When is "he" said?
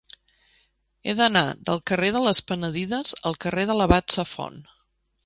1.05-1.13